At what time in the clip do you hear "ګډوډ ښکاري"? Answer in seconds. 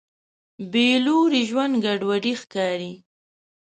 1.85-2.93